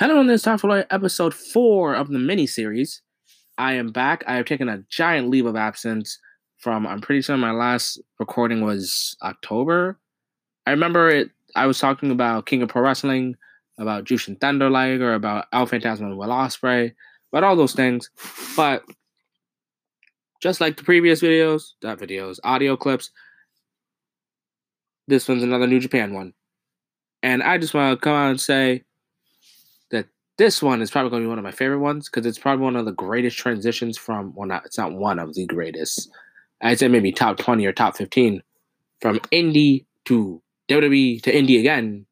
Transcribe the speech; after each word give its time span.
Hello, 0.00 0.18
on 0.18 0.28
this 0.28 0.40
time 0.40 0.56
for 0.56 0.86
episode 0.88 1.34
four 1.34 1.94
of 1.94 2.08
the 2.08 2.18
mini 2.18 2.46
series. 2.46 3.02
I 3.58 3.74
am 3.74 3.92
back. 3.92 4.24
I 4.26 4.36
have 4.36 4.46
taken 4.46 4.66
a 4.66 4.82
giant 4.88 5.28
leave 5.28 5.44
of 5.44 5.56
absence 5.56 6.18
from. 6.56 6.86
I'm 6.86 7.02
pretty 7.02 7.20
sure 7.20 7.36
my 7.36 7.50
last 7.50 8.00
recording 8.18 8.62
was 8.62 9.14
October. 9.22 9.98
I 10.66 10.70
remember 10.70 11.10
it. 11.10 11.28
I 11.54 11.66
was 11.66 11.78
talking 11.78 12.10
about 12.10 12.46
King 12.46 12.62
of 12.62 12.70
Pro 12.70 12.80
Wrestling, 12.80 13.36
about 13.78 14.06
Jushin 14.06 14.40
Thunder 14.40 14.70
Liger, 14.70 15.12
about 15.12 15.48
El 15.52 15.66
Phantasmo 15.66 16.06
and 16.06 16.16
Will 16.16 16.28
Ospreay, 16.28 16.94
about 17.30 17.44
all 17.44 17.54
those 17.54 17.74
things. 17.74 18.08
But 18.56 18.82
just 20.40 20.62
like 20.62 20.78
the 20.78 20.84
previous 20.84 21.20
videos, 21.20 21.72
not 21.82 21.98
videos, 21.98 22.38
audio 22.42 22.74
clips, 22.74 23.10
this 25.08 25.28
one's 25.28 25.42
another 25.42 25.66
New 25.66 25.78
Japan 25.78 26.14
one. 26.14 26.32
And 27.22 27.42
I 27.42 27.58
just 27.58 27.74
want 27.74 28.00
to 28.00 28.02
come 28.02 28.14
out 28.14 28.30
and 28.30 28.40
say 28.40 28.78
that 28.78 28.84
this 30.40 30.62
one 30.62 30.80
is 30.80 30.90
probably 30.90 31.10
going 31.10 31.22
to 31.22 31.26
be 31.26 31.28
one 31.28 31.38
of 31.38 31.44
my 31.44 31.50
favorite 31.50 31.80
ones 31.80 32.08
because 32.08 32.24
it's 32.24 32.38
probably 32.38 32.64
one 32.64 32.74
of 32.74 32.86
the 32.86 32.92
greatest 32.92 33.36
transitions 33.36 33.98
from, 33.98 34.32
well, 34.34 34.48
not, 34.48 34.64
it's 34.64 34.78
not 34.78 34.94
one 34.94 35.18
of 35.18 35.34
the 35.34 35.44
greatest. 35.44 36.08
I'd 36.62 36.78
say 36.78 36.88
maybe 36.88 37.12
top 37.12 37.36
20 37.36 37.66
or 37.66 37.74
top 37.74 37.94
15 37.94 38.42
from 39.02 39.18
indie 39.32 39.84
to 40.06 40.40
WWE 40.70 41.22
to 41.24 41.30
indie 41.30 41.60
again, 41.60 42.06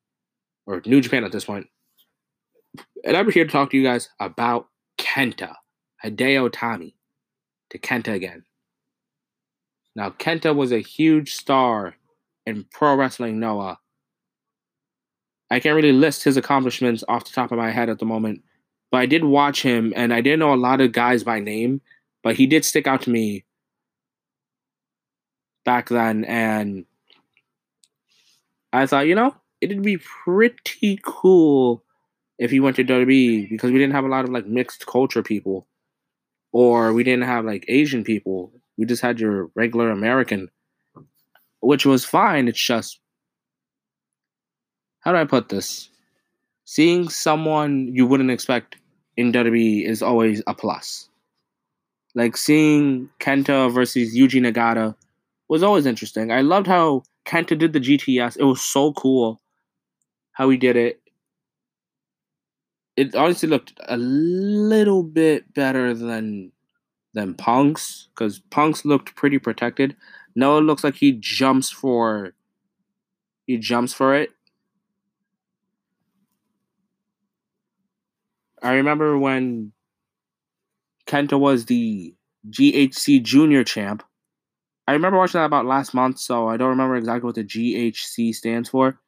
or 0.67 0.83
New 0.85 1.01
Japan 1.01 1.25
at 1.25 1.33
this 1.33 1.47
point. 1.47 1.69
And 3.03 3.17
I'm 3.17 3.31
here 3.31 3.47
to 3.47 3.51
talk 3.51 3.71
to 3.71 3.79
you 3.79 3.83
guys 3.83 4.11
about 4.21 4.67
Kenta, 4.99 5.55
Hideo 6.05 6.51
Itami, 6.51 6.93
to 7.71 7.79
Kenta 7.79 8.13
again. 8.13 8.45
Now, 9.97 10.11
Kenta 10.11 10.55
was 10.55 10.71
a 10.71 10.81
huge 10.81 11.33
star 11.33 11.95
in 12.45 12.67
Pro 12.73 12.95
Wrestling 12.95 13.41
Noah. 13.41 13.79
I 15.51 15.61
can't 15.61 15.77
really 15.77 15.93
list 15.93 16.25
his 16.25 16.37
accomplishments 16.37 17.03
off 17.09 17.25
the 17.25 17.33
top 17.33 17.53
of 17.53 17.59
my 17.59 17.71
head 17.71 17.89
at 17.89 17.99
the 17.99 18.05
moment, 18.05 18.43
but 18.91 18.99
I 18.99 19.07
did 19.07 19.25
watch 19.25 19.63
him 19.63 19.93
and 19.97 20.13
I 20.13 20.21
didn't 20.21 20.41
know 20.41 20.53
a 20.53 20.57
lot 20.57 20.81
of 20.81 20.93
guys 20.93 21.25
by 21.25 21.41
name, 21.41 21.81
but 22.23 22.37
he 22.37 22.47
did 22.47 22.65
stick 22.65 22.87
out 22.87 23.03
to 23.03 23.11
me 23.11 23.45
back 25.65 25.89
then. 25.89 26.25
And 26.25 26.85
I 28.73 28.87
thought, 28.87 29.07
you 29.07 29.15
know, 29.15 29.35
it'd 29.61 29.83
be 29.83 29.99
pretty 29.99 31.01
cool 31.03 31.83
if 32.39 32.51
he 32.51 32.61
went 32.61 32.77
to 32.77 32.85
WWE 32.85 33.51
because 33.51 33.71
we 33.71 33.79
didn't 33.79 33.95
have 33.95 34.05
a 34.05 34.09
lot 34.09 34.25
of 34.25 34.31
like 34.31 34.47
mixed 34.47 34.87
culture 34.87 35.23
people 35.23 35.67
or 36.53 36.93
we 36.93 37.05
didn't 37.05 37.25
have 37.25 37.45
like 37.45 37.65
Asian 37.69 38.05
people. 38.05 38.53
We 38.77 38.87
just 38.87 39.03
had 39.03 39.19
your 39.19 39.51
regular 39.55 39.91
American, 39.91 40.49
which 41.61 41.85
was 41.85 42.05
fine. 42.05 42.49
It's 42.49 42.65
just, 42.65 43.01
how 45.09 45.13
do 45.13 45.19
I 45.19 45.25
put 45.25 45.49
this? 45.49 45.89
Seeing 46.67 47.09
someone 47.09 47.89
you 47.95 48.07
wouldn't 48.07 48.31
expect 48.31 48.77
in 49.17 49.33
WWE 49.33 49.87
is 49.87 50.03
always 50.03 50.43
a 50.47 50.53
plus. 50.53 51.09
Like 52.15 52.37
seeing 52.37 53.09
Kenta 53.19 53.73
versus 53.73 54.15
Yuji 54.15 54.43
Nagata 54.43 54.95
was 55.49 55.63
always 55.63 55.87
interesting. 55.87 56.31
I 56.31 56.43
loved 56.43 56.67
how 56.67 57.05
Kenta 57.25 57.59
did 57.59 57.73
the 57.73 57.81
GTS. 57.81 58.37
It 58.37 58.45
was 58.45 58.63
so 58.63 58.93
cool 58.93 59.41
how 60.33 60.51
he 60.51 60.59
did 60.59 60.77
it. 60.77 61.01
It 62.99 63.15
honestly 63.15 63.49
looked 63.49 63.73
a 63.89 63.97
little 63.97 65.03
bit 65.03 65.55
better 65.55 65.95
than 65.95 66.53
than 67.15 67.33
Punk's 67.33 68.09
because 68.15 68.41
Punk's 68.51 68.85
looked 68.85 69.15
pretty 69.15 69.39
protected. 69.39 69.97
Now 70.35 70.59
it 70.59 70.65
looks 70.65 70.85
like 70.85 70.97
he 70.97 71.13
jumps 71.13 71.71
for 71.71 72.35
he 73.47 73.57
jumps 73.57 73.95
for 73.95 74.15
it. 74.15 74.33
I 78.63 78.75
remember 78.75 79.19
when 79.19 79.73
Kenta 81.07 81.39
was 81.39 81.67
the 81.67 82.15
GHC 82.51 83.23
Junior 83.23 83.65
champ. 83.65 84.03
I 84.87 84.93
remember 84.93 85.19
watching 85.19 85.39
that 85.39 85.47
about 85.47 85.67
last 85.67 85.93
month, 85.95 86.19
so 86.19 86.49
I 86.49 86.57
don't 86.57 86.71
remember 86.71 86.97
exactly 86.97 87.27
what 87.27 87.35
the 87.35 87.45
GHC 87.45 88.35
stands 88.35 88.69
for. 88.69 88.99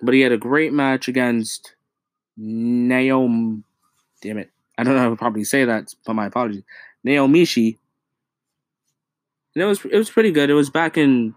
But 0.00 0.14
he 0.14 0.20
had 0.20 0.32
a 0.32 0.38
great 0.38 0.72
match 0.72 1.08
against 1.08 1.74
Naomi. 2.36 3.62
Damn 4.20 4.38
it. 4.38 4.50
I 4.78 4.84
don't 4.84 4.94
know 4.94 5.00
how 5.00 5.10
to 5.10 5.16
probably 5.16 5.44
say 5.44 5.64
that, 5.64 5.94
but 6.06 6.14
my 6.14 6.26
apologies. 6.26 6.62
Naomichi. 7.06 7.78
And 9.54 9.62
it 9.62 9.66
was 9.66 9.84
it 9.84 9.96
was 9.96 10.10
pretty 10.10 10.30
good. 10.30 10.50
It 10.50 10.54
was 10.54 10.70
back 10.70 10.96
in 10.96 11.34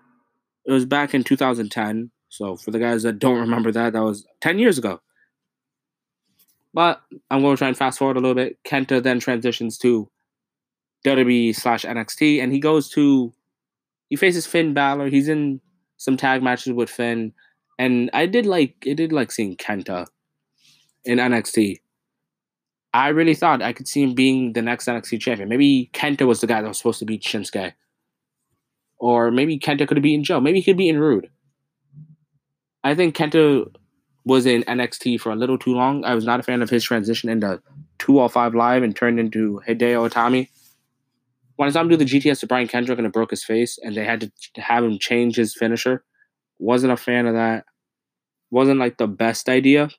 it 0.65 0.71
was 0.71 0.85
back 0.85 1.13
in 1.13 1.23
2010. 1.23 2.11
So 2.29 2.55
for 2.55 2.71
the 2.71 2.79
guys 2.79 3.03
that 3.03 3.19
don't 3.19 3.39
remember 3.39 3.71
that, 3.71 3.93
that 3.93 4.03
was 4.03 4.25
10 4.41 4.59
years 4.59 4.77
ago. 4.77 4.99
But 6.75 7.01
I'm 7.31 7.41
going 7.41 7.55
to 7.55 7.57
try 7.57 7.69
and 7.69 7.77
fast 7.77 7.97
forward 7.97 8.17
a 8.17 8.19
little 8.19 8.35
bit. 8.35 8.59
Kenta 8.67 9.01
then 9.01 9.21
transitions 9.21 9.77
to 9.77 10.11
WWE 11.05 11.55
slash 11.55 11.85
NXT, 11.85 12.43
and 12.43 12.51
he 12.51 12.59
goes 12.59 12.89
to 12.89 13.33
he 14.09 14.17
faces 14.17 14.45
Finn 14.45 14.73
Balor. 14.73 15.07
He's 15.07 15.29
in 15.29 15.61
some 15.95 16.17
tag 16.17 16.43
matches 16.43 16.73
with 16.73 16.89
Finn, 16.89 17.31
and 17.79 18.09
I 18.13 18.25
did 18.25 18.45
like 18.45 18.75
it. 18.85 18.95
Did 18.95 19.13
like 19.13 19.31
seeing 19.31 19.55
Kenta 19.55 20.07
in 21.05 21.17
NXT. 21.17 21.79
I 22.93 23.07
really 23.07 23.35
thought 23.35 23.61
I 23.61 23.71
could 23.71 23.87
see 23.87 24.03
him 24.03 24.13
being 24.13 24.51
the 24.51 24.61
next 24.61 24.85
NXT 24.85 25.21
champion. 25.21 25.47
Maybe 25.47 25.89
Kenta 25.93 26.27
was 26.27 26.41
the 26.41 26.47
guy 26.47 26.61
that 26.61 26.67
was 26.67 26.77
supposed 26.77 26.99
to 26.99 27.05
beat 27.05 27.23
Shinsuke, 27.23 27.71
or 28.97 29.31
maybe 29.31 29.57
Kenta 29.57 29.87
could 29.87 29.95
have 29.95 30.03
beaten 30.03 30.25
Joe. 30.25 30.41
Maybe 30.41 30.59
he 30.59 30.65
could 30.65 30.77
be 30.77 30.89
in 30.89 30.99
Roode. 30.99 31.29
I 32.83 32.95
think 32.95 33.15
Kenta 33.15 33.65
was 34.25 34.45
in 34.45 34.63
NXT 34.63 35.21
for 35.21 35.31
a 35.31 35.35
little 35.35 35.57
too 35.57 35.73
long. 35.73 36.03
I 36.03 36.15
was 36.15 36.25
not 36.25 36.39
a 36.39 36.43
fan 36.43 36.61
of 36.61 36.69
his 36.69 36.83
transition 36.83 37.29
into 37.29 37.61
205 37.99 38.55
Live 38.55 38.83
and 38.83 38.95
turned 38.95 39.19
into 39.19 39.61
Hideo 39.67 40.09
Itami. 40.09 40.49
When 41.55 41.69
I 41.69 41.71
saw 41.71 41.81
him 41.81 41.89
do 41.89 41.95
the 41.95 42.05
GTS 42.05 42.41
to 42.41 42.47
Brian 42.47 42.67
Kendrick 42.67 42.97
and 42.97 43.07
it 43.07 43.13
broke 43.13 43.29
his 43.29 43.43
face, 43.43 43.79
and 43.81 43.95
they 43.95 44.03
had 44.03 44.31
to 44.55 44.61
have 44.61 44.83
him 44.83 44.99
change 44.99 45.35
his 45.37 45.55
finisher, 45.55 46.03
wasn't 46.59 46.91
a 46.91 46.97
fan 46.97 47.27
of 47.27 47.33
that. 47.35 47.65
Wasn't 48.51 48.79
like 48.79 48.97
the 48.97 49.07
best 49.07 49.47
idea 49.47 49.89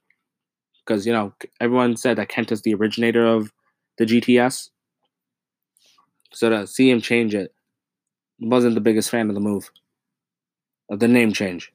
because 0.86 1.06
you 1.06 1.12
know 1.12 1.32
everyone 1.60 1.96
said 1.96 2.16
that 2.16 2.28
Kent 2.28 2.52
is 2.52 2.62
the 2.62 2.74
originator 2.74 3.26
of 3.26 3.52
the 3.98 4.04
GTS. 4.04 4.70
So 6.32 6.50
to 6.50 6.66
see 6.66 6.90
him 6.90 7.00
change 7.00 7.34
it, 7.34 7.52
wasn't 8.38 8.74
the 8.74 8.80
biggest 8.80 9.10
fan 9.10 9.28
of 9.28 9.34
the 9.34 9.40
move, 9.40 9.70
of 10.90 11.00
the 11.00 11.08
name 11.08 11.32
change. 11.32 11.72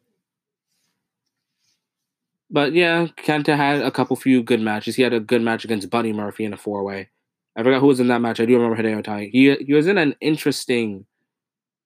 But 2.52 2.74
yeah, 2.74 3.08
Kenta 3.18 3.56
had 3.56 3.82
a 3.82 3.92
couple 3.92 4.16
few 4.18 4.44
good 4.44 4.60
matches. 4.60 4.98
He 4.98 5.04
had 5.04 5.14
a 5.14 5.22
good 5.22 5.42
match 5.42 5.64
against 5.64 5.90
Buddy 5.90 6.12
Murphy 6.12 6.44
in 6.44 6.54
a 6.54 6.58
four 6.58 6.84
way. 6.84 7.10
I 7.56 7.64
forgot 7.64 7.80
who 7.80 7.88
was 7.88 8.02
in 8.02 8.08
that 8.08 8.22
match. 8.22 8.40
I 8.40 8.46
do 8.46 8.58
remember 8.60 8.82
Hideo 8.82 9.02
Itami. 9.02 9.30
He 9.32 9.56
he 9.56 9.74
was 9.74 9.88
in 9.88 9.98
an 9.98 10.16
interesting 10.20 11.06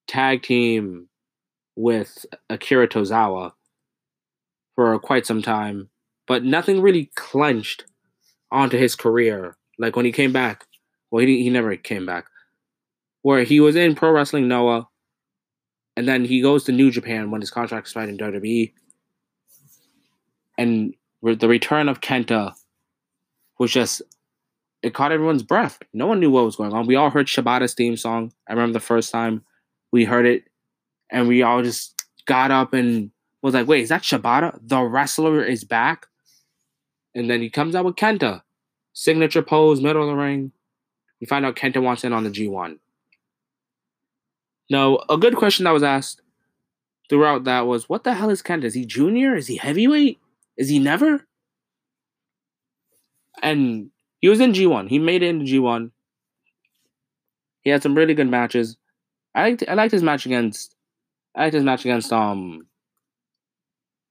tag 0.07 0.41
team 0.41 1.07
with 1.75 2.25
Akira 2.49 2.87
Tozawa 2.87 3.51
for 4.75 4.97
quite 4.99 5.25
some 5.25 5.41
time, 5.41 5.89
but 6.27 6.43
nothing 6.43 6.81
really 6.81 7.11
clenched 7.15 7.85
onto 8.51 8.77
his 8.77 8.95
career. 8.95 9.57
Like 9.77 9.95
when 9.95 10.05
he 10.05 10.11
came 10.11 10.33
back, 10.33 10.65
well, 11.11 11.25
he 11.25 11.43
he 11.43 11.49
never 11.51 11.75
came 11.75 12.07
back. 12.07 12.25
Where 13.21 13.43
he 13.43 13.59
was 13.59 13.75
in 13.75 13.95
Pro 13.95 14.11
Wrestling 14.11 14.47
Noah, 14.47 14.87
and 15.95 16.07
then 16.07 16.25
he 16.25 16.41
goes 16.41 16.63
to 16.63 16.71
New 16.71 16.89
Japan 16.89 17.29
when 17.29 17.41
his 17.41 17.51
contract 17.51 17.85
expired 17.85 18.09
in 18.09 18.17
WWE 18.17 18.73
and 20.57 20.93
the 21.21 21.47
return 21.47 21.89
of 21.89 22.01
Kenta 22.01 22.53
was 23.59 23.71
just 23.71 24.01
it 24.81 24.93
caught 24.93 25.11
everyone's 25.11 25.43
breath. 25.43 25.79
No 25.93 26.05
one 26.05 26.19
knew 26.19 26.29
what 26.29 26.45
was 26.45 26.57
going 26.57 26.73
on. 26.73 26.85
We 26.85 26.95
all 26.95 27.09
heard 27.09 27.25
Shibata's 27.25 27.73
theme 27.73 27.97
song. 27.97 28.31
I 28.47 28.53
remember 28.53 28.73
the 28.73 28.79
first 28.79 29.11
time 29.11 29.43
we 29.91 30.05
heard 30.05 30.27
it, 30.27 30.43
and 31.09 31.27
we 31.27 31.41
all 31.41 31.63
just 31.63 32.05
got 32.25 32.51
up 32.51 32.73
and 32.73 33.09
was 33.41 33.55
like, 33.55 33.67
"Wait, 33.67 33.81
is 33.81 33.89
that 33.89 34.03
Shibata? 34.03 34.59
The 34.61 34.81
wrestler 34.81 35.43
is 35.43 35.63
back!" 35.63 36.07
And 37.15 37.29
then 37.29 37.41
he 37.41 37.49
comes 37.49 37.73
out 37.75 37.85
with 37.85 37.95
Kenta, 37.95 38.43
signature 38.93 39.41
pose, 39.41 39.81
middle 39.81 40.03
of 40.03 40.09
the 40.09 40.21
ring. 40.21 40.51
You 41.19 41.27
find 41.27 41.45
out 41.45 41.55
Kenta 41.55 41.81
wants 41.81 42.03
in 42.03 42.13
on 42.13 42.23
the 42.23 42.29
G1. 42.29 42.77
Now, 44.69 44.99
a 45.09 45.17
good 45.17 45.35
question 45.35 45.63
that 45.65 45.71
was 45.71 45.83
asked 45.83 46.21
throughout 47.09 47.45
that 47.45 47.61
was, 47.61 47.89
"What 47.89 48.03
the 48.03 48.13
hell 48.13 48.29
is 48.29 48.43
Kenta? 48.43 48.65
Is 48.65 48.73
he 48.73 48.85
junior? 48.85 49.35
Is 49.35 49.47
he 49.47 49.57
heavyweight?" 49.57 50.19
Is 50.57 50.69
he 50.69 50.79
never? 50.79 51.25
And 53.41 53.91
he 54.19 54.29
was 54.29 54.39
in 54.39 54.53
G1. 54.53 54.89
He 54.89 54.99
made 54.99 55.23
it 55.23 55.27
into 55.27 55.45
G1. 55.45 55.91
He 57.61 57.69
had 57.69 57.83
some 57.83 57.95
really 57.95 58.13
good 58.13 58.29
matches. 58.29 58.77
I 59.33 59.49
liked 59.49 59.63
I 59.67 59.73
liked 59.73 59.91
his 59.91 60.03
match 60.03 60.25
against 60.25 60.75
I 61.35 61.43
liked 61.43 61.55
his 61.55 61.63
match 61.63 61.83
against 61.83 62.13
um 62.13 62.67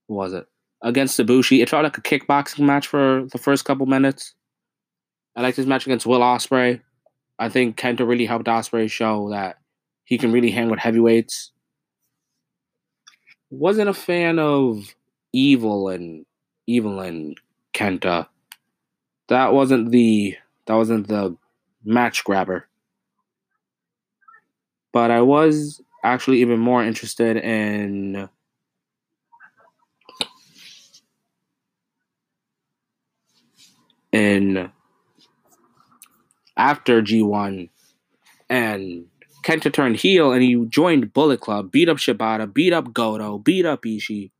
what 0.06 0.16
was 0.16 0.32
it? 0.34 0.46
Against 0.82 1.18
Ibushi. 1.18 1.62
It 1.62 1.70
felt 1.70 1.84
like 1.84 1.96
a 1.96 2.02
kickboxing 2.02 2.60
match 2.60 2.86
for 2.86 3.26
the 3.32 3.38
first 3.38 3.64
couple 3.64 3.86
minutes. 3.86 4.34
I 5.34 5.40
liked 5.40 5.56
his 5.56 5.66
match 5.66 5.86
against 5.86 6.04
Will 6.04 6.20
Ospreay. 6.20 6.80
I 7.38 7.48
think 7.48 7.76
Kenta 7.76 8.06
really 8.06 8.26
helped 8.26 8.46
Ospreay 8.46 8.90
show 8.90 9.30
that 9.30 9.56
he 10.04 10.18
can 10.18 10.30
really 10.30 10.50
hang 10.50 10.68
with 10.68 10.78
heavyweights. 10.78 11.52
Wasn't 13.50 13.88
a 13.88 13.94
fan 13.94 14.38
of 14.38 14.94
Evil 15.32 15.88
and 15.88 16.24
Evelyn 16.68 17.34
Kenta. 17.72 18.28
That 19.28 19.52
wasn't 19.52 19.90
the 19.90 20.36
that 20.66 20.74
wasn't 20.74 21.08
the 21.08 21.36
match 21.84 22.24
grabber. 22.24 22.68
But 24.92 25.10
I 25.10 25.22
was 25.22 25.82
actually 26.04 26.40
even 26.40 26.58
more 26.60 26.84
interested 26.84 27.36
in 27.36 28.28
in 34.12 34.70
after 36.56 37.02
G1 37.02 37.68
and 38.48 39.06
Kenta 39.44 39.72
turned 39.72 39.96
heel 39.96 40.32
and 40.32 40.42
he 40.42 40.64
joined 40.66 41.12
Bullet 41.12 41.40
Club, 41.40 41.70
beat 41.70 41.88
up 41.88 41.98
Shibata, 41.98 42.52
beat 42.52 42.72
up 42.72 42.94
Goto, 42.94 43.38
beat 43.38 43.66
up 43.66 43.82
Ishii. 43.82 44.30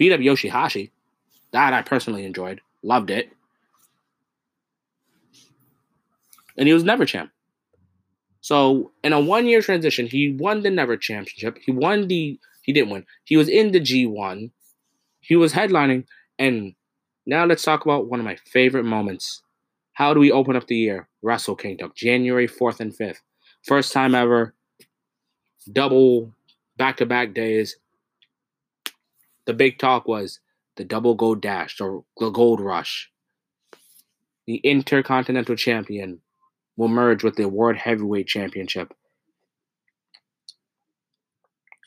Beat 0.00 0.12
up 0.12 0.20
Yoshihashi. 0.20 0.90
That 1.52 1.74
I 1.74 1.82
personally 1.82 2.24
enjoyed. 2.24 2.62
Loved 2.82 3.10
it. 3.10 3.30
And 6.56 6.66
he 6.66 6.72
was 6.72 6.84
never 6.84 7.04
champ. 7.04 7.30
So 8.40 8.92
in 9.04 9.12
a 9.12 9.20
one 9.20 9.44
year 9.44 9.60
transition, 9.60 10.06
he 10.06 10.32
won 10.32 10.62
the 10.62 10.70
Never 10.70 10.96
Championship. 10.96 11.58
He 11.60 11.70
won 11.70 12.08
the 12.08 12.40
he 12.62 12.72
didn't 12.72 12.88
win. 12.88 13.04
He 13.24 13.36
was 13.36 13.50
in 13.50 13.72
the 13.72 13.80
G1. 13.80 14.50
He 15.20 15.36
was 15.36 15.52
headlining. 15.52 16.06
And 16.38 16.74
now 17.26 17.44
let's 17.44 17.62
talk 17.62 17.84
about 17.84 18.08
one 18.08 18.20
of 18.20 18.24
my 18.24 18.36
favorite 18.36 18.84
moments. 18.84 19.42
How 19.92 20.14
do 20.14 20.20
we 20.20 20.32
open 20.32 20.56
up 20.56 20.66
the 20.66 20.76
year? 20.76 21.08
Wrestle 21.20 21.56
Kingdom, 21.56 21.92
January 21.94 22.48
4th 22.48 22.80
and 22.80 22.96
5th. 22.96 23.18
First 23.66 23.92
time 23.92 24.14
ever. 24.14 24.54
Double 25.70 26.32
back 26.78 26.96
to 26.96 27.06
back 27.06 27.34
days. 27.34 27.76
The 29.50 29.54
big 29.54 29.80
talk 29.80 30.06
was 30.06 30.38
the 30.76 30.84
double 30.84 31.16
gold 31.16 31.42
dash 31.42 31.80
or 31.80 32.04
the 32.20 32.30
gold 32.30 32.60
rush. 32.60 33.10
The 34.46 34.58
Intercontinental 34.58 35.56
Champion 35.56 36.20
will 36.76 36.86
merge 36.86 37.24
with 37.24 37.34
the 37.34 37.48
World 37.48 37.76
Heavyweight 37.76 38.28
Championship. 38.28 38.94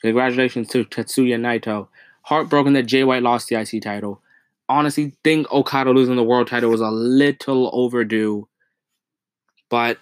Congratulations 0.02 0.68
to 0.68 0.84
Tetsuya 0.84 1.40
Naito. 1.40 1.88
Heartbroken 2.24 2.74
that 2.74 2.82
Jay 2.82 3.02
White 3.02 3.22
lost 3.22 3.48
the 3.48 3.58
IC 3.58 3.80
title. 3.80 4.20
Honestly, 4.68 5.16
think 5.24 5.50
Okada 5.50 5.90
losing 5.90 6.16
the 6.16 6.22
world 6.22 6.48
title 6.48 6.68
was 6.68 6.82
a 6.82 6.90
little 6.90 7.70
overdue. 7.72 8.46
But 9.70 9.96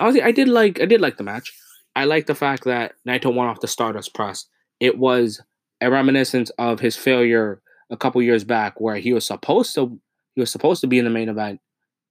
honestly, 0.00 0.22
I 0.22 0.32
did 0.32 0.48
like 0.48 0.80
I 0.80 0.86
did 0.86 1.00
like 1.00 1.18
the 1.18 1.22
match. 1.22 1.56
I 1.94 2.04
like 2.04 2.26
the 2.26 2.34
fact 2.34 2.64
that 2.64 2.94
Naito 3.06 3.32
won 3.32 3.46
off 3.46 3.60
the 3.60 3.68
Stardust 3.68 4.12
press. 4.12 4.46
It 4.80 4.98
was 4.98 5.40
a 5.80 5.90
reminiscence 5.90 6.50
of 6.58 6.80
his 6.80 6.96
failure 6.96 7.60
a 7.90 7.96
couple 7.96 8.22
years 8.22 8.44
back, 8.44 8.80
where 8.80 8.96
he 8.96 9.12
was 9.12 9.24
supposed 9.24 9.74
to 9.74 9.98
he 10.34 10.40
was 10.40 10.50
supposed 10.52 10.82
to 10.82 10.86
be 10.86 10.98
in 10.98 11.04
the 11.04 11.10
main 11.10 11.28
event, 11.28 11.60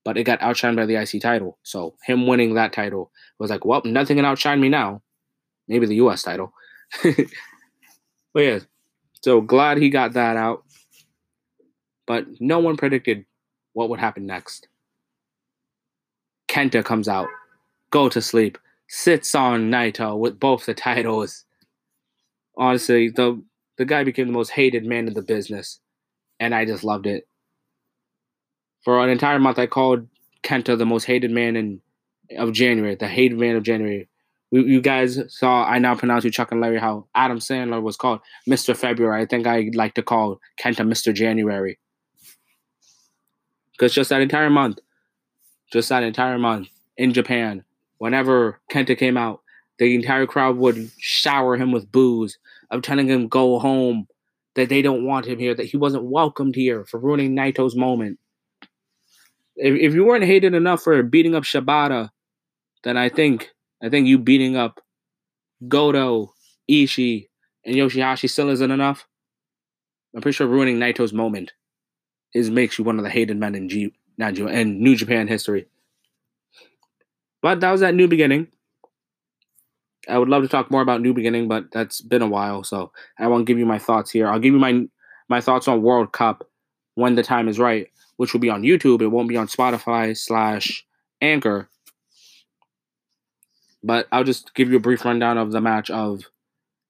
but 0.04 0.16
it 0.16 0.24
got 0.24 0.40
outshined 0.40 0.76
by 0.76 0.84
the 0.84 0.96
IC 0.96 1.22
title. 1.22 1.58
So 1.62 1.94
him 2.04 2.26
winning 2.26 2.54
that 2.54 2.72
title 2.72 3.12
was 3.38 3.50
like, 3.50 3.64
well, 3.64 3.82
nothing 3.84 4.16
can 4.16 4.24
outshine 4.24 4.60
me 4.60 4.68
now. 4.68 5.02
Maybe 5.68 5.86
the 5.86 5.96
US 5.96 6.22
title. 6.22 6.52
but 7.02 8.40
yeah, 8.40 8.58
so 9.22 9.40
glad 9.40 9.78
he 9.78 9.90
got 9.90 10.12
that 10.14 10.36
out. 10.36 10.64
But 12.06 12.26
no 12.40 12.58
one 12.58 12.76
predicted 12.76 13.24
what 13.72 13.90
would 13.90 14.00
happen 14.00 14.26
next. 14.26 14.68
Kenta 16.48 16.84
comes 16.84 17.08
out, 17.08 17.28
go 17.90 18.08
to 18.08 18.22
sleep, 18.22 18.58
sits 18.88 19.34
on 19.34 19.70
Naito 19.70 20.18
with 20.18 20.38
both 20.38 20.66
the 20.66 20.74
titles. 20.74 21.44
Honestly, 22.56 23.10
the 23.10 23.42
the 23.78 23.84
guy 23.84 24.04
became 24.04 24.26
the 24.26 24.32
most 24.32 24.50
hated 24.50 24.84
man 24.84 25.06
in 25.08 25.14
the 25.14 25.22
business, 25.22 25.80
and 26.40 26.54
I 26.54 26.64
just 26.64 26.84
loved 26.84 27.06
it. 27.06 27.26
For 28.84 29.02
an 29.02 29.10
entire 29.10 29.38
month, 29.38 29.58
I 29.58 29.66
called 29.66 30.06
Kenta 30.42 30.78
the 30.78 30.86
most 30.86 31.04
hated 31.04 31.30
man 31.30 31.56
in 31.56 31.80
of 32.36 32.52
January, 32.52 32.94
the 32.94 33.08
hated 33.08 33.38
man 33.38 33.56
of 33.56 33.62
January 33.62 34.08
we, 34.50 34.64
you 34.64 34.80
guys 34.80 35.20
saw 35.28 35.64
I 35.64 35.78
now 35.78 35.94
pronounce 35.94 36.24
you 36.24 36.30
Chuck 36.30 36.52
and 36.52 36.60
Larry 36.60 36.78
how 36.78 37.06
Adam 37.14 37.38
Sandler 37.38 37.82
was 37.82 37.96
called 37.96 38.20
Mr. 38.48 38.76
February. 38.76 39.20
I 39.20 39.26
think 39.26 39.46
I 39.46 39.70
like 39.74 39.94
to 39.94 40.02
call 40.02 40.40
Kenta 40.60 40.86
Mr. 40.86 41.12
January. 41.12 41.78
Because 43.72 43.92
just 43.92 44.10
that 44.10 44.22
entire 44.22 44.50
month, 44.50 44.78
just 45.72 45.88
that 45.88 46.02
entire 46.02 46.38
month 46.38 46.68
in 46.96 47.12
Japan, 47.12 47.64
whenever 47.98 48.60
Kenta 48.70 48.96
came 48.96 49.16
out, 49.16 49.42
the 49.78 49.94
entire 49.94 50.26
crowd 50.26 50.56
would 50.56 50.90
shower 50.98 51.56
him 51.56 51.72
with 51.72 51.92
boos 51.92 52.38
of 52.70 52.82
telling 52.82 53.08
him 53.08 53.28
go 53.28 53.58
home, 53.58 54.06
that 54.54 54.68
they 54.68 54.82
don't 54.82 55.04
want 55.04 55.26
him 55.26 55.38
here, 55.38 55.54
that 55.54 55.66
he 55.66 55.76
wasn't 55.76 56.04
welcomed 56.04 56.54
here 56.54 56.84
for 56.84 56.98
ruining 56.98 57.34
Naito's 57.34 57.76
moment. 57.76 58.18
If, 59.54 59.74
if 59.74 59.94
you 59.94 60.04
weren't 60.04 60.24
hated 60.24 60.54
enough 60.54 60.82
for 60.82 61.02
beating 61.02 61.34
up 61.34 61.44
Shibata, 61.44 62.10
then 62.84 62.96
I 62.96 63.08
think 63.08 63.50
I 63.82 63.88
think 63.88 64.06
you 64.06 64.18
beating 64.18 64.56
up 64.56 64.80
Goto, 65.68 66.32
Ishii, 66.70 67.28
and 67.64 67.74
Yoshihashi 67.74 68.28
still 68.28 68.48
isn't 68.50 68.70
enough. 68.70 69.06
I'm 70.14 70.22
pretty 70.22 70.36
sure 70.36 70.46
ruining 70.46 70.78
Naito's 70.78 71.12
moment 71.12 71.52
is 72.34 72.50
makes 72.50 72.78
you 72.78 72.84
one 72.84 72.98
of 72.98 73.04
the 73.04 73.10
hated 73.10 73.36
men 73.36 73.54
in 73.54 73.68
G 73.68 73.92
not 74.18 74.34
G 74.34 74.42
in 74.42 74.82
New 74.82 74.96
Japan 74.96 75.28
history. 75.28 75.66
But 77.42 77.60
that 77.60 77.70
was 77.70 77.80
that 77.80 77.94
new 77.94 78.08
beginning. 78.08 78.48
I 80.08 80.18
would 80.18 80.28
love 80.28 80.42
to 80.42 80.48
talk 80.48 80.70
more 80.70 80.82
about 80.82 81.00
New 81.00 81.12
Beginning, 81.12 81.48
but 81.48 81.70
that's 81.72 82.00
been 82.00 82.22
a 82.22 82.28
while, 82.28 82.62
so 82.64 82.92
I 83.18 83.26
won't 83.26 83.46
give 83.46 83.58
you 83.58 83.66
my 83.66 83.78
thoughts 83.78 84.10
here. 84.10 84.28
I'll 84.28 84.38
give 84.38 84.52
you 84.54 84.60
my 84.60 84.86
my 85.28 85.40
thoughts 85.40 85.66
on 85.66 85.82
World 85.82 86.12
Cup 86.12 86.48
when 86.94 87.14
the 87.16 87.22
time 87.22 87.48
is 87.48 87.58
right, 87.58 87.88
which 88.16 88.32
will 88.32 88.40
be 88.40 88.50
on 88.50 88.62
YouTube. 88.62 89.02
It 89.02 89.08
won't 89.08 89.28
be 89.28 89.36
on 89.36 89.48
Spotify 89.48 90.16
slash 90.16 90.86
Anchor. 91.20 91.68
But 93.82 94.06
I'll 94.12 94.24
just 94.24 94.54
give 94.54 94.70
you 94.70 94.76
a 94.76 94.80
brief 94.80 95.04
rundown 95.04 95.38
of 95.38 95.52
the 95.52 95.60
match 95.60 95.90
of 95.90 96.24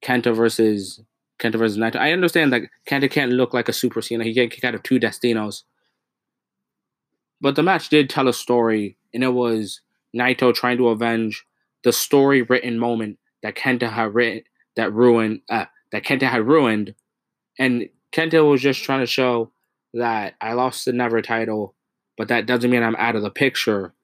Kenta 0.02 0.34
versus 0.34 1.00
Kenta 1.38 1.58
versus 1.58 1.76
Naito. 1.76 1.96
I 1.96 2.12
understand 2.12 2.52
that 2.52 2.62
Kenta 2.86 3.10
can't 3.10 3.32
look 3.32 3.52
like 3.52 3.68
a 3.68 3.72
Super 3.72 4.02
Cena. 4.02 4.24
He 4.24 4.34
can't 4.34 4.50
kick 4.50 4.64
out 4.64 4.74
of 4.74 4.82
two 4.82 4.98
Destinos. 4.98 5.62
But 7.40 7.54
the 7.54 7.62
match 7.62 7.88
did 7.90 8.08
tell 8.08 8.28
a 8.28 8.32
story, 8.32 8.96
and 9.12 9.22
it 9.22 9.28
was 9.28 9.80
Naito 10.14 10.54
trying 10.54 10.78
to 10.78 10.88
avenge 10.88 11.44
the 11.86 11.92
story 11.92 12.42
written 12.42 12.78
moment 12.78 13.18
that 13.42 13.54
Kenta 13.54 13.90
had 13.90 14.14
written 14.14 14.42
that 14.74 14.92
ruined 14.92 15.40
uh, 15.48 15.64
that 15.92 16.04
Kenta 16.04 16.28
had 16.28 16.46
ruined. 16.46 16.94
And 17.58 17.88
Kenta 18.12 18.46
was 18.46 18.60
just 18.60 18.82
trying 18.82 19.00
to 19.00 19.06
show 19.06 19.52
that 19.94 20.34
I 20.42 20.52
lost 20.52 20.84
the 20.84 20.92
never 20.92 21.22
title, 21.22 21.74
but 22.18 22.28
that 22.28 22.44
doesn't 22.44 22.70
mean 22.70 22.82
I'm 22.82 22.96
out 22.96 23.16
of 23.16 23.22
the 23.22 23.30
picture 23.30 23.94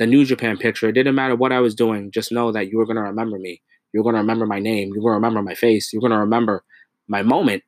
the 0.00 0.06
New 0.06 0.24
Japan 0.24 0.56
picture. 0.56 0.88
It 0.88 0.92
didn't 0.92 1.14
matter 1.14 1.36
what 1.36 1.52
I 1.52 1.60
was 1.60 1.74
doing. 1.74 2.10
Just 2.10 2.32
know 2.32 2.50
that 2.52 2.70
you 2.70 2.78
were 2.78 2.86
to 2.86 3.02
remember 3.02 3.38
me. 3.38 3.60
You're 3.92 4.02
to 4.02 4.18
remember 4.18 4.46
my 4.46 4.58
name. 4.58 4.92
You're 4.94 5.02
to 5.02 5.10
remember 5.10 5.42
my 5.42 5.54
face. 5.54 5.92
You're 5.92 6.00
to 6.00 6.16
remember 6.16 6.64
my 7.06 7.22
moment. 7.22 7.62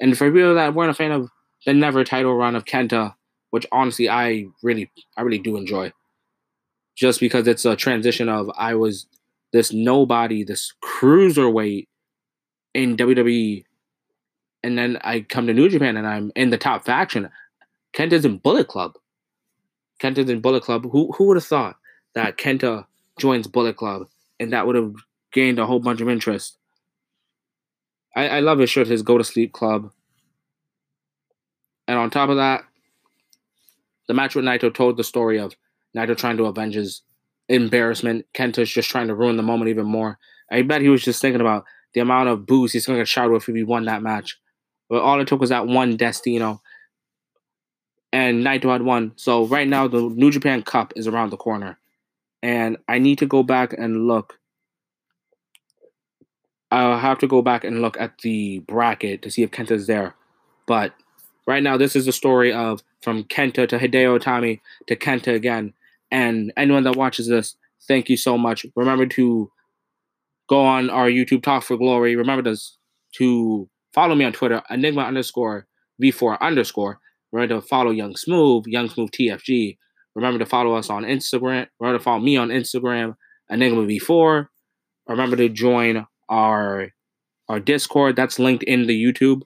And 0.00 0.18
for 0.18 0.28
people 0.32 0.56
that 0.56 0.74
weren't 0.74 0.90
a 0.90 0.94
fan 0.94 1.12
of 1.12 1.30
the 1.64 1.72
never 1.72 2.02
title 2.02 2.34
run 2.34 2.56
of 2.56 2.64
Kenta, 2.64 3.14
which 3.50 3.64
honestly 3.70 4.08
I 4.08 4.46
really, 4.64 4.90
I 5.16 5.22
really 5.22 5.38
do 5.38 5.56
enjoy, 5.56 5.92
just 6.94 7.20
because 7.20 7.46
it's 7.46 7.64
a 7.64 7.76
transition 7.76 8.28
of 8.28 8.50
I 8.56 8.74
was 8.74 9.06
this 9.52 9.72
nobody, 9.72 10.44
this 10.44 10.72
cruiserweight 10.82 11.86
in 12.74 12.96
WWE, 12.96 13.64
and 14.62 14.78
then 14.78 14.98
I 15.02 15.20
come 15.20 15.46
to 15.46 15.54
New 15.54 15.68
Japan 15.68 15.96
and 15.96 16.06
I'm 16.06 16.32
in 16.34 16.50
the 16.50 16.58
top 16.58 16.84
faction. 16.84 17.30
Kenta's 17.94 18.24
in 18.24 18.38
Bullet 18.38 18.68
Club. 18.68 18.94
Kenta's 20.00 20.30
in 20.30 20.40
Bullet 20.40 20.62
Club. 20.62 20.90
Who 20.90 21.12
who 21.12 21.28
would 21.28 21.36
have 21.36 21.44
thought 21.44 21.76
that 22.14 22.38
Kenta 22.38 22.86
joins 23.18 23.46
Bullet 23.46 23.76
Club 23.76 24.08
and 24.40 24.52
that 24.52 24.66
would 24.66 24.76
have 24.76 24.94
gained 25.32 25.58
a 25.58 25.66
whole 25.66 25.80
bunch 25.80 26.00
of 26.00 26.08
interest? 26.08 26.56
I, 28.14 28.28
I 28.28 28.40
love 28.40 28.58
his 28.58 28.70
shirt, 28.70 28.88
his 28.88 29.02
Go 29.02 29.18
to 29.18 29.24
Sleep 29.24 29.52
Club. 29.52 29.90
And 31.88 31.98
on 31.98 32.10
top 32.10 32.28
of 32.30 32.36
that, 32.36 32.64
the 34.08 34.14
match 34.14 34.34
with 34.34 34.44
Naito 34.44 34.72
told 34.72 34.96
the 34.96 35.04
story 35.04 35.38
of 35.38 35.54
Naito 35.96 36.16
trying 36.16 36.36
to 36.38 36.46
avenge 36.46 36.74
his 36.74 37.02
embarrassment. 37.48 38.26
Kenta's 38.34 38.70
just 38.70 38.90
trying 38.90 39.08
to 39.08 39.14
ruin 39.14 39.36
the 39.36 39.42
moment 39.42 39.68
even 39.68 39.86
more. 39.86 40.18
I 40.50 40.62
bet 40.62 40.82
he 40.82 40.88
was 40.88 41.02
just 41.02 41.20
thinking 41.20 41.40
about 41.40 41.64
the 41.94 42.00
amount 42.00 42.28
of 42.28 42.46
boos 42.46 42.72
he's 42.72 42.86
going 42.86 42.98
to 42.98 43.04
shout 43.04 43.32
if 43.32 43.46
he 43.46 43.62
won 43.62 43.84
that 43.86 44.02
match. 44.02 44.38
But 44.88 45.02
all 45.02 45.20
it 45.20 45.28
took 45.28 45.40
was 45.40 45.50
that 45.50 45.66
one 45.66 45.96
Destino 45.96 46.60
and 48.12 48.44
Naito 48.44 48.70
had 48.70 48.82
won. 48.82 49.12
So 49.16 49.46
right 49.46 49.66
now 49.66 49.88
the 49.88 50.02
New 50.02 50.30
Japan 50.30 50.62
Cup 50.62 50.92
is 50.96 51.06
around 51.06 51.30
the 51.30 51.36
corner, 51.36 51.78
and 52.42 52.76
I 52.88 52.98
need 52.98 53.18
to 53.18 53.26
go 53.26 53.42
back 53.42 53.72
and 53.72 54.06
look. 54.06 54.38
I'll 56.70 56.98
have 56.98 57.18
to 57.18 57.26
go 57.26 57.42
back 57.42 57.64
and 57.64 57.82
look 57.82 58.00
at 58.00 58.18
the 58.18 58.60
bracket 58.60 59.22
to 59.22 59.30
see 59.30 59.42
if 59.42 59.50
Kenta's 59.50 59.86
there, 59.86 60.14
but 60.66 60.94
right 61.46 61.62
now 61.62 61.76
this 61.76 61.96
is 61.96 62.06
the 62.06 62.12
story 62.12 62.52
of 62.52 62.82
from 63.00 63.24
Kenta 63.24 63.68
to 63.68 63.78
Hideo 63.78 64.18
Itami 64.18 64.60
to 64.86 64.96
Kenta 64.96 65.34
again. 65.34 65.74
And 66.12 66.52
anyone 66.56 66.84
that 66.84 66.94
watches 66.94 67.26
this, 67.26 67.56
thank 67.88 68.08
you 68.08 68.16
so 68.16 68.38
much. 68.38 68.64
Remember 68.76 69.06
to 69.06 69.50
go 70.48 70.64
on 70.64 70.90
our 70.90 71.08
YouTube 71.08 71.42
Talk 71.42 71.64
for 71.64 71.76
Glory. 71.76 72.14
Remember 72.14 72.42
to, 72.42 72.60
to 73.16 73.68
follow 73.94 74.14
me 74.14 74.24
on 74.24 74.32
Twitter, 74.32 74.62
Enigma 74.70 75.02
underscore 75.02 75.66
V4 76.00 76.38
underscore. 76.40 76.98
Remember 77.32 77.56
to 77.56 77.66
follow 77.66 77.90
Young 77.90 78.14
Smooth, 78.14 78.66
Young 78.66 78.90
Smooth 78.90 79.10
TFG. 79.10 79.78
Remember 80.14 80.38
to 80.38 80.46
follow 80.46 80.74
us 80.74 80.90
on 80.90 81.04
Instagram. 81.04 81.66
Remember 81.80 81.98
to 81.98 82.04
follow 82.04 82.20
me 82.20 82.36
on 82.36 82.48
Instagram, 82.48 83.14
Enigma 83.48 83.82
V4. 83.82 84.46
Remember 85.08 85.36
to 85.36 85.48
join 85.48 86.06
our 86.28 86.88
our 87.48 87.58
Discord. 87.58 88.16
That's 88.16 88.38
linked 88.38 88.64
in 88.64 88.86
the 88.86 89.04
YouTube. 89.04 89.42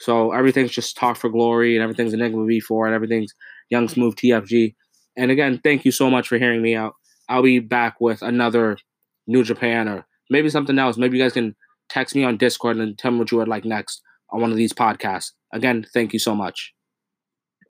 So 0.00 0.32
everything's 0.32 0.72
just 0.72 0.96
Talk 0.96 1.16
for 1.16 1.30
Glory 1.30 1.76
and 1.76 1.82
everything's 1.82 2.12
Enigma 2.12 2.38
V4 2.38 2.86
and 2.86 2.94
everything's 2.94 3.32
Young 3.70 3.88
Smooth 3.88 4.16
TFG. 4.16 4.74
And 5.16 5.30
again, 5.30 5.60
thank 5.62 5.84
you 5.84 5.92
so 5.92 6.10
much 6.10 6.28
for 6.28 6.38
hearing 6.38 6.62
me 6.62 6.74
out. 6.74 6.94
I'll 7.28 7.42
be 7.42 7.58
back 7.58 8.00
with 8.00 8.22
another 8.22 8.78
New 9.26 9.44
Japan 9.44 9.88
or 9.88 10.06
maybe 10.30 10.50
something 10.50 10.78
else. 10.78 10.96
Maybe 10.96 11.18
you 11.18 11.24
guys 11.24 11.32
can 11.34 11.54
text 11.88 12.14
me 12.14 12.24
on 12.24 12.36
Discord 12.36 12.76
and 12.78 12.98
tell 12.98 13.10
me 13.10 13.18
what 13.18 13.30
you 13.30 13.38
would 13.38 13.48
like 13.48 13.64
next 13.64 14.02
on 14.30 14.40
one 14.40 14.50
of 14.50 14.56
these 14.56 14.72
podcasts. 14.72 15.32
Again, 15.52 15.86
thank 15.92 16.12
you 16.12 16.18
so 16.18 16.34
much. 16.34 16.72